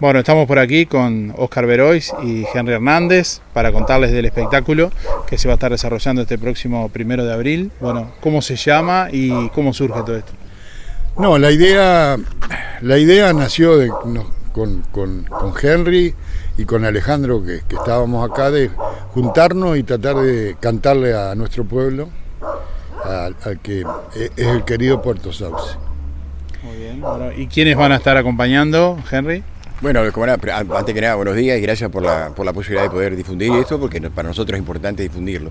Bueno, 0.00 0.20
estamos 0.20 0.46
por 0.46 0.58
aquí 0.58 0.86
con 0.86 1.34
Oscar 1.36 1.66
Verois 1.66 2.14
y 2.22 2.46
Henry 2.54 2.72
Hernández 2.72 3.42
para 3.52 3.70
contarles 3.70 4.12
del 4.12 4.24
espectáculo 4.24 4.90
que 5.26 5.36
se 5.36 5.46
va 5.46 5.52
a 5.52 5.56
estar 5.56 5.70
desarrollando 5.70 6.22
este 6.22 6.38
próximo 6.38 6.88
primero 6.88 7.26
de 7.26 7.34
abril. 7.34 7.70
Bueno, 7.80 8.10
¿cómo 8.22 8.40
se 8.40 8.56
llama 8.56 9.08
y 9.12 9.50
cómo 9.50 9.74
surge 9.74 10.00
todo 10.00 10.16
esto? 10.16 10.32
No, 11.18 11.36
la 11.36 11.50
idea, 11.50 12.16
la 12.80 12.96
idea 12.96 13.34
nació 13.34 13.76
de, 13.76 13.90
con, 14.52 14.84
con, 14.90 15.26
Henry 15.60 16.14
y 16.56 16.64
con 16.64 16.86
Alejandro, 16.86 17.44
que, 17.44 17.56
estábamos 17.56 18.30
acá, 18.30 18.50
de 18.50 18.70
juntarnos 19.12 19.76
y 19.76 19.82
tratar 19.82 20.16
de 20.16 20.56
cantarle 20.60 21.12
a 21.12 21.34
nuestro 21.34 21.64
pueblo, 21.66 22.08
al, 23.04 23.36
que 23.62 23.84
es 24.14 24.30
el 24.34 24.64
querido 24.64 25.02
Puerto 25.02 25.30
Sauce. 25.30 25.76
Muy 26.62 26.76
bien. 26.78 27.02
¿Y 27.36 27.48
quiénes 27.48 27.76
van 27.76 27.92
a 27.92 27.96
estar 27.96 28.16
acompañando, 28.16 28.96
Henry? 29.10 29.44
Bueno, 29.82 30.00
antes 30.00 30.94
que 30.94 31.00
nada, 31.00 31.14
buenos 31.14 31.36
días 31.36 31.56
y 31.58 31.62
gracias 31.62 31.88
por 31.88 32.02
la, 32.02 32.34
por 32.34 32.44
la 32.44 32.52
posibilidad 32.52 32.82
de 32.82 32.90
poder 32.90 33.16
difundir 33.16 33.50
esto, 33.54 33.80
porque 33.80 33.98
para 34.10 34.28
nosotros 34.28 34.54
es 34.54 34.60
importante 34.60 35.02
difundirlo. 35.02 35.50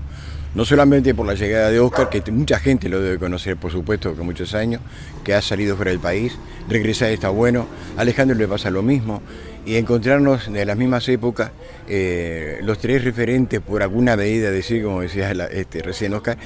No 0.54 0.64
solamente 0.64 1.16
por 1.16 1.26
la 1.26 1.34
llegada 1.34 1.68
de 1.68 1.80
Oscar, 1.80 2.08
que 2.08 2.22
mucha 2.30 2.60
gente 2.60 2.88
lo 2.88 3.00
debe 3.00 3.18
conocer, 3.18 3.56
por 3.56 3.72
supuesto, 3.72 4.14
con 4.14 4.26
muchos 4.26 4.54
años, 4.54 4.82
que 5.24 5.34
ha 5.34 5.42
salido 5.42 5.74
fuera 5.74 5.90
del 5.90 5.98
país, 5.98 6.38
regresar 6.68 7.10
está 7.10 7.28
bueno, 7.28 7.66
a 7.96 8.02
Alejandro 8.02 8.36
le 8.36 8.46
pasa 8.46 8.70
lo 8.70 8.84
mismo, 8.84 9.20
y 9.66 9.74
encontrarnos 9.74 10.52
de 10.52 10.64
las 10.64 10.76
mismas 10.76 11.08
épocas, 11.08 11.50
eh, 11.88 12.60
los 12.62 12.78
tres 12.78 13.02
referentes, 13.02 13.58
por 13.58 13.82
alguna 13.82 14.14
medida, 14.14 14.52
decir, 14.52 14.84
como 14.84 15.00
decía 15.00 15.32
este, 15.50 15.82
recién 15.82 16.14
Oscar, 16.14 16.38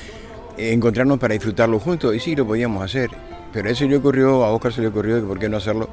encontrarnos 0.57 1.19
para 1.19 1.35
disfrutarlo 1.35 1.79
juntos, 1.79 2.17
y 2.17 2.21
sí, 2.21 2.35
lo 2.35 2.47
podíamos 2.47 2.83
hacer, 2.83 3.11
pero 3.55 3.71
eso 3.71 3.85
le 3.87 3.97
ocurrió, 3.97 4.45
a 4.45 4.51
Oscar 4.51 4.73
se 4.73 4.81
le 4.83 4.89
ocurrió, 4.89 5.21
que 5.21 5.27
por 5.27 5.39
qué 5.39 5.49
no 5.49 5.59
hacerlo 5.59 5.89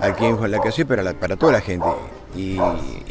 aquí 0.00 0.24
en 0.24 0.36
Juan 0.36 0.50
la 0.50 0.60
Casa 0.60 0.84
para, 0.86 1.12
para 1.12 1.36
toda 1.36 1.52
la 1.52 1.60
gente 1.60 1.86
y, 2.34 2.56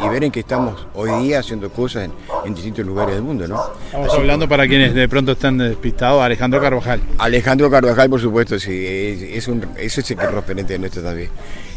ver 0.10 0.24
en 0.24 0.32
que 0.32 0.40
estamos 0.40 0.88
hoy 0.96 1.24
día 1.24 1.40
haciendo 1.40 1.70
cosas 1.70 2.10
en, 2.44 2.54
distintos 2.54 2.84
lugares 2.84 3.14
del 3.14 3.24
mundo. 3.24 3.48
¿no? 3.48 3.62
Estamos 3.86 4.14
hablando 4.16 4.50
para 4.50 4.68
quienes 4.68 4.96
de 4.96 5.08
pronto 5.08 5.34
están 5.34 5.60
despistados, 5.60 6.22
Alejandro 6.22 6.60
Carvajal. 6.60 7.00
Alejandro 7.20 7.70
Carvajal, 7.70 8.10
por 8.10 8.20
supuesto, 8.20 8.60
sí, 8.60 9.30
es, 9.32 9.48
un, 9.48 9.66
es 9.78 9.98
el 9.98 10.18
referente 10.18 10.74
de 10.74 10.80
nuestro 10.80 11.04
también. 11.04 11.30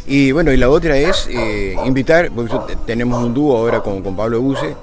Y 0.07 0.33
bueno, 0.33 0.51
y 0.51 0.57
la 0.57 0.71
otra 0.71 0.97
es 0.97 1.29
eh, 1.31 1.77
invitar, 1.85 2.31
porque 2.35 2.57
tenemos 2.87 3.23
un 3.23 3.35
dúo 3.35 3.57
ahora 3.57 3.81
con, 3.81 4.03
con 4.03 4.17
Pablo 4.17 4.41
Buse. 4.41 4.75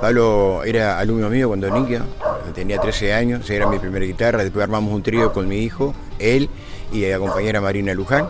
Pablo 0.00 0.62
era 0.64 0.98
alumno 0.98 1.28
mío 1.28 1.48
cuando 1.48 1.70
niño, 1.70 2.04
tenía 2.52 2.78
13 2.80 3.14
años, 3.14 3.48
era 3.50 3.68
mi 3.68 3.78
primera 3.78 4.04
guitarra, 4.04 4.42
después 4.42 4.62
armamos 4.62 4.92
un 4.92 5.02
trío 5.02 5.32
con 5.32 5.48
mi 5.48 5.58
hijo, 5.58 5.94
él 6.18 6.48
y 6.92 7.06
la 7.06 7.18
compañera 7.18 7.60
Marina 7.60 7.94
Luján. 7.94 8.28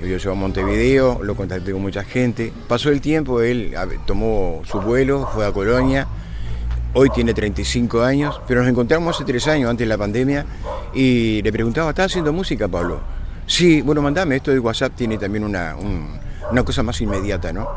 Yo 0.00 0.18
llevo 0.18 0.32
a 0.32 0.34
Montevideo, 0.34 1.20
lo 1.22 1.34
contacté 1.34 1.72
con 1.72 1.80
mucha 1.80 2.04
gente. 2.04 2.52
Pasó 2.68 2.90
el 2.90 3.00
tiempo, 3.00 3.40
él 3.40 3.74
tomó 4.06 4.60
su 4.64 4.80
vuelo, 4.80 5.28
fue 5.32 5.46
a 5.46 5.52
Colonia. 5.52 6.06
Hoy 6.92 7.08
tiene 7.10 7.32
35 7.32 8.02
años, 8.02 8.40
pero 8.46 8.60
nos 8.60 8.68
encontramos 8.68 9.16
hace 9.16 9.24
tres 9.24 9.48
años 9.48 9.70
antes 9.70 9.84
de 9.84 9.88
la 9.88 9.98
pandemia 9.98 10.44
y 10.92 11.42
le 11.42 11.52
preguntaba, 11.52 11.90
¿estás 11.90 12.06
haciendo 12.06 12.32
música, 12.32 12.68
Pablo? 12.68 13.00
Sí, 13.46 13.82
bueno, 13.82 14.00
mandame, 14.02 14.36
esto 14.36 14.50
de 14.50 14.58
WhatsApp 14.58 14.92
tiene 14.94 15.18
también 15.18 15.44
una, 15.44 15.74
una 16.50 16.62
cosa 16.62 16.82
más 16.82 17.00
inmediata, 17.00 17.52
¿no? 17.52 17.68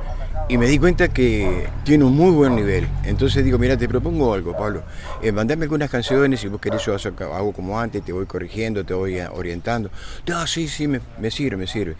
Y 0.49 0.57
me 0.57 0.65
di 0.65 0.79
cuenta 0.79 1.09
que 1.09 1.67
tiene 1.83 2.05
un 2.05 2.15
muy 2.15 2.31
buen 2.31 2.55
nivel. 2.55 2.87
Entonces 3.03 3.43
digo, 3.43 3.57
mira, 3.57 3.75
te 3.75 3.87
propongo 3.89 4.33
algo, 4.33 4.55
Pablo. 4.55 4.83
Eh, 5.21 5.33
mandame 5.33 5.63
algunas 5.65 5.89
canciones, 5.89 6.39
si 6.39 6.47
vos 6.47 6.61
querés 6.61 6.85
yo 6.85 6.95
hago 6.95 7.51
como 7.51 7.77
antes, 7.77 8.01
te 8.01 8.13
voy 8.13 8.25
corrigiendo, 8.25 8.85
te 8.85 8.93
voy 8.93 9.19
orientando. 9.19 9.91
No, 10.25 10.47
sí, 10.47 10.69
sí, 10.69 10.87
me, 10.87 11.01
me 11.19 11.31
sirve, 11.31 11.57
me 11.57 11.67
sirve. 11.67 11.97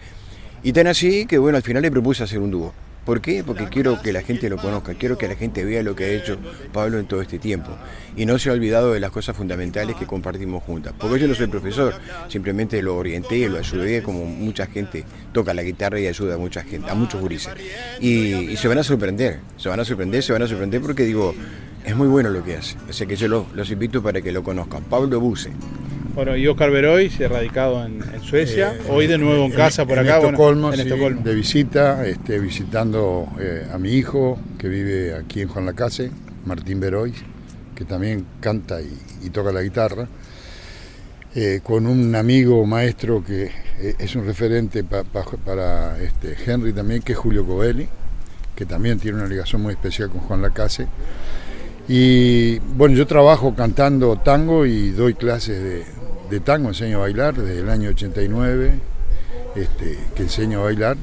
Y 0.62 0.72
tan 0.72 0.86
así 0.86 1.26
que 1.26 1.36
bueno, 1.36 1.56
al 1.56 1.62
final 1.62 1.82
le 1.82 1.90
propuse 1.90 2.24
hacer 2.24 2.38
un 2.38 2.50
dúo. 2.50 2.72
¿Por 3.08 3.22
qué? 3.22 3.42
Porque 3.42 3.68
quiero 3.68 4.02
que 4.02 4.12
la 4.12 4.20
gente 4.20 4.50
lo 4.50 4.58
conozca, 4.58 4.92
quiero 4.92 5.16
que 5.16 5.26
la 5.26 5.34
gente 5.34 5.64
vea 5.64 5.82
lo 5.82 5.96
que 5.96 6.04
ha 6.04 6.08
hecho 6.08 6.36
Pablo 6.74 6.98
en 6.98 7.06
todo 7.06 7.22
este 7.22 7.38
tiempo 7.38 7.70
y 8.14 8.26
no 8.26 8.38
se 8.38 8.50
ha 8.50 8.52
olvidado 8.52 8.92
de 8.92 9.00
las 9.00 9.10
cosas 9.10 9.34
fundamentales 9.34 9.96
que 9.96 10.04
compartimos 10.04 10.62
juntas. 10.62 10.92
Porque 10.98 11.18
yo 11.18 11.26
no 11.26 11.34
soy 11.34 11.46
profesor, 11.46 11.94
simplemente 12.28 12.82
lo 12.82 12.98
orienté, 12.98 13.48
lo 13.48 13.56
ayudé 13.56 14.02
como 14.02 14.26
mucha 14.26 14.66
gente 14.66 15.06
toca 15.32 15.54
la 15.54 15.62
guitarra 15.62 15.98
y 15.98 16.06
ayuda 16.06 16.34
a 16.34 16.36
mucha 16.36 16.62
gente, 16.62 16.90
a 16.90 16.94
muchos 16.94 17.18
gurises. 17.22 17.54
Y, 17.98 18.54
se 18.58 18.68
van 18.68 18.76
a 18.76 18.82
sorprender, 18.82 19.40
se 19.56 19.70
van 19.70 19.80
a 19.80 19.86
sorprender, 19.86 20.22
se 20.22 20.34
van 20.34 20.42
a 20.42 20.46
sorprender 20.46 20.82
porque 20.82 21.04
digo, 21.04 21.34
es 21.86 21.96
muy 21.96 22.08
bueno 22.08 22.28
lo 22.28 22.44
que 22.44 22.56
hace. 22.56 22.76
O 22.90 22.92
sea 22.92 23.06
que 23.06 23.16
yo 23.16 23.26
los, 23.26 23.50
los 23.54 23.70
invito 23.70 24.02
para 24.02 24.20
que 24.20 24.32
lo 24.32 24.42
conozcan. 24.42 24.84
Pablo 24.84 25.18
Buse. 25.18 25.50
Bueno, 26.18 26.36
y 26.36 26.48
Oscar 26.48 26.72
Veroy, 26.72 27.10
radicado 27.10 27.86
en, 27.86 28.02
en 28.12 28.20
Suecia, 28.22 28.74
eh, 28.74 28.88
hoy 28.88 29.06
de 29.06 29.18
nuevo 29.18 29.44
en 29.44 29.52
casa 29.52 29.86
por 29.86 30.00
acá. 30.00 30.18
Estocolmo, 30.18 30.72
en 30.72 30.80
Estocolmo. 30.80 31.22
de 31.22 31.32
visita, 31.32 32.04
este, 32.04 32.40
visitando 32.40 33.28
eh, 33.38 33.68
a 33.72 33.78
mi 33.78 33.92
hijo 33.92 34.36
que 34.58 34.68
vive 34.68 35.14
aquí 35.14 35.42
en 35.42 35.46
Juan 35.46 35.66
Lacase, 35.66 36.10
Martín 36.44 36.80
Veroy, 36.80 37.14
que 37.76 37.84
también 37.84 38.26
canta 38.40 38.80
y, 38.80 39.30
toca 39.30 39.52
la 39.52 39.62
guitarra, 39.62 40.08
eh, 41.36 41.60
con 41.62 41.86
un 41.86 42.12
amigo 42.16 42.66
maestro 42.66 43.22
que 43.24 43.52
es 43.78 44.16
un 44.16 44.26
referente 44.26 44.82
para 44.82 45.98
este, 46.02 46.36
Henry 46.44 46.72
también, 46.72 47.00
que 47.00 47.12
es 47.12 47.18
Julio 47.18 47.46
Covelli, 47.46 47.86
que 48.56 48.66
también 48.66 48.98
tiene 48.98 49.18
una 49.18 49.28
ligación 49.28 49.62
muy 49.62 49.74
especial 49.74 50.10
con 50.10 50.22
Juan 50.22 50.42
Lacase. 50.42 50.88
Y 51.86 52.58
bueno, 52.58 52.96
yo 52.96 53.06
trabajo 53.06 53.54
cantando 53.54 54.16
tango 54.16 54.66
y 54.66 54.90
doy 54.90 55.14
clases 55.14 55.62
de, 55.62 55.97
de 56.30 56.40
tango 56.40 56.68
enseño 56.68 56.98
a 56.98 57.00
bailar 57.00 57.34
desde 57.34 57.60
el 57.60 57.70
año 57.70 57.90
89, 57.90 58.72
este, 59.56 59.98
que 60.14 60.22
enseño 60.22 60.60
a 60.60 60.64
bailar. 60.64 60.96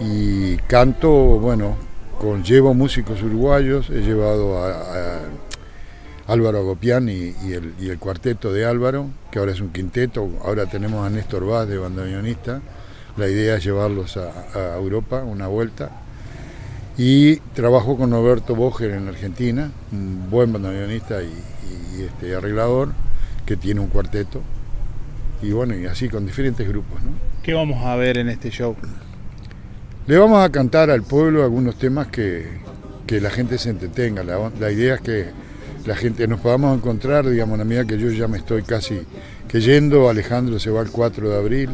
Y 0.00 0.56
canto, 0.68 1.10
bueno, 1.10 1.76
con, 2.18 2.42
llevo 2.42 2.74
músicos 2.74 3.22
uruguayos, 3.22 3.90
he 3.90 4.00
llevado 4.00 4.58
a, 4.64 5.20
Álvaro 6.26 6.58
Agopián 6.58 7.08
y, 7.08 7.34
el, 7.52 7.98
cuarteto 7.98 8.52
de 8.52 8.64
Álvaro, 8.64 9.08
que 9.30 9.38
ahora 9.38 9.52
es 9.52 9.60
un 9.60 9.70
quinteto, 9.70 10.28
ahora 10.42 10.66
tenemos 10.66 11.06
a 11.06 11.10
Néstor 11.10 11.46
Vaz 11.46 11.68
de 11.68 11.76
bandoneonista, 11.76 12.62
la 13.16 13.28
idea 13.28 13.56
es 13.56 13.64
llevarlos 13.64 14.16
a, 14.16 14.76
Europa 14.76 15.22
una 15.22 15.46
vuelta. 15.46 15.90
Y 16.96 17.36
trabajo 17.54 17.96
con 17.96 18.12
Roberto 18.12 18.54
Boger 18.54 18.92
en 18.92 19.08
Argentina, 19.08 19.70
un 19.92 20.30
buen 20.30 20.52
bandoneonista 20.52 21.22
y, 21.22 22.02
este, 22.02 22.34
arreglador 22.34 23.03
que 23.46 23.56
tiene 23.56 23.80
un 23.80 23.88
cuarteto. 23.88 24.42
Y 25.42 25.52
bueno, 25.52 25.76
y 25.76 25.86
así 25.86 26.08
con 26.08 26.26
diferentes 26.26 26.66
grupos. 26.66 27.02
¿no? 27.02 27.12
¿Qué 27.42 27.52
vamos 27.52 27.84
a 27.84 27.96
ver 27.96 28.18
en 28.18 28.28
este 28.28 28.50
show? 28.50 28.76
Le 30.06 30.18
vamos 30.18 30.44
a 30.44 30.50
cantar 30.50 30.90
al 30.90 31.02
pueblo 31.02 31.42
algunos 31.42 31.76
temas 31.78 32.08
que, 32.08 32.62
la 33.08 33.30
gente 33.30 33.58
se 33.58 33.70
entretenga. 33.70 34.22
La, 34.24 34.70
idea 34.72 34.96
es 34.96 35.00
que 35.00 35.26
la 35.86 35.94
gente 35.94 36.26
nos 36.26 36.40
podamos 36.40 36.76
encontrar, 36.76 37.28
digamos, 37.28 37.60
a 37.60 37.64
medida 37.64 37.84
que 37.84 37.98
yo 37.98 38.10
ya 38.10 38.28
me 38.28 38.38
estoy 38.38 38.62
casi 38.62 39.00
que 39.48 39.60
yendo, 39.60 40.08
Alejandro 40.08 40.58
se 40.58 40.70
va 40.70 40.80
el 40.82 40.90
4 40.90 41.30
de 41.30 41.36
abril, 41.36 41.70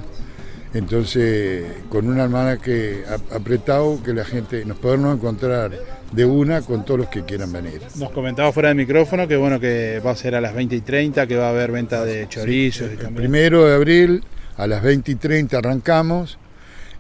entonces 0.72 1.64
con 1.88 2.06
una 2.06 2.24
hermana 2.24 2.58
que 2.58 3.04
apretado 3.34 4.00
que 4.02 4.12
la 4.12 4.24
gente 4.24 4.64
nos 4.64 4.78
podamos 4.78 5.16
encontrar 5.16 5.72
de 6.12 6.24
una 6.24 6.62
con 6.62 6.84
todos 6.84 7.00
los 7.00 7.08
que 7.08 7.24
quieran 7.24 7.52
venir. 7.52 7.80
Nos 7.96 8.10
comentaba 8.10 8.52
fuera 8.52 8.68
del 8.68 8.76
micrófono 8.76 9.26
que 9.26 9.36
bueno 9.36 9.58
que 9.58 10.00
va 10.04 10.12
a 10.12 10.16
ser 10.16 10.34
a 10.34 10.40
las 10.40 10.54
20 10.54 10.76
y 10.76 10.80
30, 10.80 11.26
que 11.26 11.36
va 11.36 11.46
a 11.46 11.50
haber 11.50 11.72
venta 11.72 12.04
de 12.04 12.28
chorizos. 12.28 12.90
el 12.90 13.14
primero 13.14 13.66
de 13.66 13.74
abril 13.74 14.24
a 14.56 14.66
las 14.66 14.82
20 14.82 15.12
y 15.12 15.14
30 15.16 15.58
arrancamos. 15.58 16.38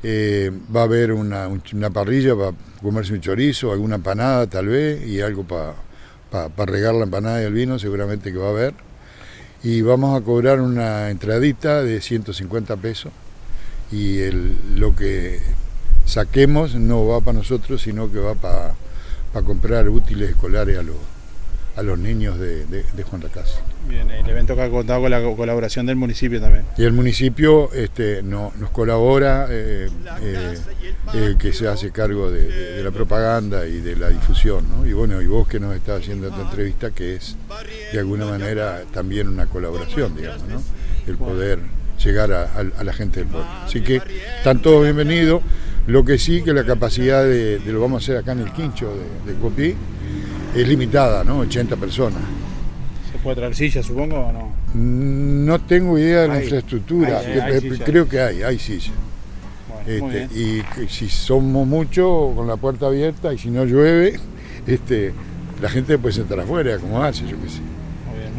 Eh, 0.02 0.50
va 0.74 0.80
a 0.80 0.84
haber 0.84 1.12
una, 1.12 1.50
parrilla 1.92 2.34
para 2.34 2.52
comerse 2.80 3.12
un 3.12 3.20
chorizo, 3.20 3.70
alguna 3.70 3.96
empanada 3.96 4.46
tal 4.46 4.68
vez 4.68 5.06
y 5.06 5.20
algo 5.20 5.44
para 5.44 5.74
regar 6.64 6.94
la 6.94 7.04
empanada 7.04 7.42
y 7.42 7.44
el 7.44 7.52
vino, 7.52 7.78
seguramente 7.78 8.32
que 8.32 8.38
va 8.38 8.46
a 8.46 8.50
haber. 8.50 8.74
Y 9.62 9.82
vamos 9.82 10.18
a 10.18 10.24
cobrar 10.24 10.60
una 10.62 11.10
entradita 11.10 11.82
de 11.82 12.00
150 12.00 12.78
pesos 12.78 13.12
y 13.92 14.20
el, 14.20 14.56
lo 14.76 14.94
que 14.94 15.40
saquemos 16.04 16.74
no 16.74 17.06
va 17.06 17.20
para 17.20 17.38
nosotros, 17.38 17.82
sino 17.82 18.10
que 18.10 18.18
va 18.18 18.34
para 18.34 18.74
para 19.32 19.46
comprar 19.46 19.88
útiles 19.88 20.30
escolares 20.30 20.78
a 20.78 20.82
los, 20.82 20.96
a 21.76 21.82
los 21.82 21.98
niños 21.98 22.38
de, 22.38 22.84
Juan 23.08 23.22
Lacase. 23.22 23.60
Bien, 23.88 24.10
el 24.10 24.28
evento 24.28 24.54
que 24.54 24.62
ha 24.62 24.70
contado 24.70 25.02
con 25.02 25.10
la 25.10 25.22
colaboración 25.22 25.86
del 25.86 25.96
municipio 25.96 26.40
también. 26.40 26.64
Y 26.76 26.84
el 26.84 26.92
municipio 26.92 27.72
este, 27.72 28.22
nos 28.22 28.52
colabora, 28.72 29.46
eh, 29.50 29.88
eh, 31.14 31.36
que 31.38 31.52
se 31.52 31.68
hace 31.68 31.90
cargo 31.90 32.30
de, 32.30 32.82
la 32.82 32.90
propaganda 32.90 33.66
y 33.66 33.80
de 33.80 33.96
la 33.96 34.08
difusión. 34.08 34.66
¿no? 34.68 34.86
Y 34.86 34.92
bueno, 34.92 35.22
y 35.22 35.26
vos 35.26 35.46
que 35.46 35.60
nos 35.60 35.74
estás 35.74 36.02
haciendo 36.02 36.28
esta 36.28 36.42
entrevista, 36.42 36.90
que 36.90 37.16
es 37.16 37.36
de 37.92 37.98
alguna 37.98 38.26
manera 38.26 38.82
también 38.92 39.28
una 39.28 39.46
colaboración, 39.46 40.16
digamos, 40.16 40.48
¿no? 40.48 40.62
el 41.06 41.16
poder 41.16 41.60
llegar 42.04 42.32
a, 42.32 42.82
la 42.84 42.92
gente 42.92 43.20
del 43.20 43.28
pueblo. 43.28 43.48
Así 43.64 43.80
que 43.80 44.00
están 44.38 44.60
todos 44.62 44.84
bienvenidos. 44.84 45.42
Lo 45.86 46.04
que 46.04 46.18
sí 46.18 46.42
que 46.42 46.52
la 46.52 46.64
capacidad 46.64 47.24
de, 47.24 47.60
lo 47.66 47.80
vamos 47.80 48.02
a 48.02 48.04
hacer 48.04 48.16
acá 48.18 48.32
en 48.32 48.40
el 48.40 48.52
quincho 48.52 48.92
de, 49.26 49.34
Copí 49.34 49.74
es 50.54 50.68
limitada, 50.68 51.24
¿no? 51.24 51.38
80 51.38 51.76
personas. 51.76 52.20
¿Se 53.10 53.18
puede 53.18 53.36
traer 53.36 53.54
silla, 53.54 53.82
supongo, 53.82 54.16
o 54.16 54.32
no? 54.32 54.52
No 54.74 55.58
tengo 55.60 55.98
idea 55.98 56.22
de 56.22 56.28
la 56.28 56.42
infraestructura, 56.42 57.22
creo 57.84 58.08
que 58.08 58.20
hay, 58.20 58.42
hay 58.42 58.58
silla. 58.58 58.92
Bueno, 59.98 60.14
Este, 60.14 60.38
y 60.38 60.62
si 60.88 61.08
somos 61.08 61.66
muchos, 61.66 62.34
con 62.34 62.46
la 62.46 62.56
puerta 62.56 62.86
abierta, 62.86 63.32
y 63.32 63.38
si 63.38 63.50
no 63.50 63.64
llueve, 63.64 64.20
este, 64.66 65.12
la 65.60 65.68
gente 65.68 65.98
puede 65.98 66.14
sentar 66.14 66.38
afuera, 66.40 66.78
como 66.78 67.02
hace, 67.02 67.26
yo 67.26 67.36
qué 67.42 67.48
sé. 67.48 67.79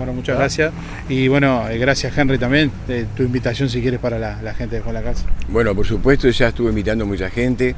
Bueno, 0.01 0.13
muchas 0.13 0.36
gracias. 0.36 0.74
Y 1.09 1.27
bueno, 1.27 1.69
eh, 1.69 1.77
gracias 1.77 2.18
Henry 2.18 2.39
también. 2.39 2.71
eh, 2.89 3.06
tu 3.15 3.21
invitación 3.21 3.69
si 3.69 3.81
quieres 3.83 4.00
para 4.00 4.18
la, 4.18 4.42
la 4.42 4.56
gente 4.56 4.77
de 4.77 4.81
Juan 4.81 4.95
la 4.95 5.03
Casa. 5.03 5.25
Bueno, 5.48 5.75
por 5.75 5.86
supuesto, 5.86 6.27
ya 6.27 6.48
estuve 6.48 6.69
invitando 6.69 7.03
a 7.03 7.07
mucha 7.07 7.30
gente 7.30 7.75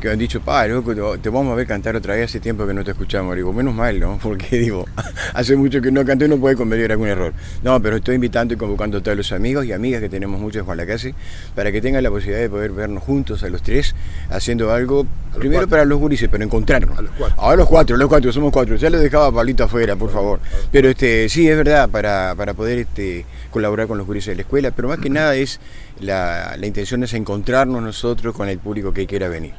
que 0.00 0.10
han 0.10 0.18
dicho, 0.18 0.40
pa, 0.40 0.66
loco, 0.66 0.94
te- 1.18 1.28
vamos 1.30 1.52
a 1.52 1.54
ver 1.56 1.66
cantar 1.66 1.96
otra 1.96 2.14
vez, 2.14 2.26
hace 2.26 2.40
tiempo 2.40 2.66
que 2.66 2.74
no 2.74 2.84
te 2.84 2.90
escuchamos. 2.90 3.34
Digo, 3.36 3.52
menos 3.52 3.74
mal, 3.74 3.98
¿no? 3.98 4.18
Porque 4.22 4.56
digo, 4.58 4.84
hace 5.32 5.56
mucho 5.56 5.80
que 5.80 5.90
no 5.90 6.04
canté 6.04 6.26
y 6.26 6.28
no 6.28 6.36
puede 6.38 6.56
cometer 6.56 6.92
algún 6.92 7.08
error. 7.08 7.32
No, 7.62 7.80
pero 7.80 7.96
estoy 7.96 8.16
invitando 8.16 8.54
y 8.54 8.56
convocando 8.56 8.98
a 8.98 9.02
todos 9.02 9.16
los 9.16 9.32
amigos 9.32 9.64
y 9.66 9.72
amigas 9.72 10.00
que 10.00 10.08
tenemos 10.08 10.40
muchos 10.40 10.60
en 10.60 10.64
Juan 10.66 10.76
Lacase 10.76 11.14
para 11.54 11.72
que 11.72 11.80
tengan 11.80 12.02
la 12.02 12.10
posibilidad 12.10 12.40
de 12.42 12.50
poder 12.50 12.72
vernos 12.72 13.02
juntos 13.02 13.42
a 13.42 13.48
los 13.48 13.62
tres 13.62 13.94
haciendo 14.30 14.72
algo, 14.72 15.06
primero 15.38 15.60
cuatro. 15.62 15.70
para 15.70 15.84
los 15.84 15.98
gurises, 15.98 16.28
pero 16.30 16.44
encontrarnos. 16.44 16.98
A 16.98 17.02
los 17.02 17.10
cuatro. 17.16 17.40
Ahora 17.40 17.56
los 17.56 17.68
cuatro, 17.68 17.96
los 17.96 18.08
cuatro, 18.08 18.32
somos 18.32 18.52
cuatro. 18.52 18.76
Ya 18.76 18.90
lo 18.90 18.98
dejaba 18.98 19.32
Pablito 19.32 19.64
afuera, 19.64 19.96
por 19.96 20.10
favor. 20.10 20.40
Pero 20.70 20.88
este, 20.88 21.28
sí, 21.28 21.48
es 21.48 21.56
verdad, 21.56 21.88
para, 21.88 22.34
para 22.36 22.54
poder 22.54 22.78
este, 22.80 23.24
colaborar 23.50 23.86
con 23.86 23.98
los 23.98 24.06
gurises 24.06 24.28
de 24.32 24.36
la 24.36 24.42
escuela, 24.42 24.70
pero 24.70 24.88
más 24.88 24.98
que 24.98 25.10
nada 25.10 25.34
es 25.34 25.60
la, 26.00 26.56
la 26.58 26.66
intención 26.66 27.02
es 27.04 27.14
encontrarnos 27.14 27.82
nosotros 27.82 28.34
con 28.34 28.48
el 28.48 28.58
público 28.58 28.92
que 28.92 29.06
quiera 29.06 29.28
venir. 29.28 29.52